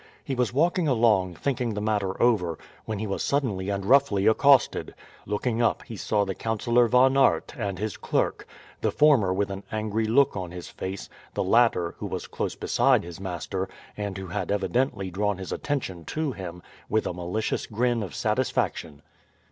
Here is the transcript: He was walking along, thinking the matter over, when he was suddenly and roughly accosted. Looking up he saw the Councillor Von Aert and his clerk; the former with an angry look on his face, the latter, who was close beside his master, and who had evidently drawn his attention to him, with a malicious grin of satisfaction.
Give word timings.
He 0.23 0.33
was 0.33 0.51
walking 0.51 0.87
along, 0.87 1.35
thinking 1.35 1.75
the 1.75 1.79
matter 1.79 2.19
over, 2.19 2.57
when 2.85 2.97
he 2.97 3.05
was 3.05 3.21
suddenly 3.21 3.69
and 3.69 3.85
roughly 3.85 4.25
accosted. 4.25 4.95
Looking 5.27 5.61
up 5.61 5.83
he 5.83 5.95
saw 5.95 6.25
the 6.25 6.33
Councillor 6.33 6.87
Von 6.87 7.15
Aert 7.15 7.53
and 7.55 7.77
his 7.77 7.97
clerk; 7.97 8.47
the 8.81 8.89
former 8.91 9.31
with 9.31 9.51
an 9.51 9.61
angry 9.71 10.05
look 10.07 10.35
on 10.35 10.49
his 10.49 10.69
face, 10.69 11.07
the 11.35 11.43
latter, 11.43 11.93
who 11.99 12.07
was 12.07 12.25
close 12.25 12.55
beside 12.55 13.03
his 13.03 13.19
master, 13.19 13.69
and 13.95 14.17
who 14.17 14.25
had 14.25 14.49
evidently 14.51 15.11
drawn 15.11 15.37
his 15.37 15.51
attention 15.51 16.03
to 16.05 16.31
him, 16.31 16.63
with 16.89 17.05
a 17.05 17.13
malicious 17.13 17.67
grin 17.67 18.01
of 18.01 18.15
satisfaction. 18.15 19.03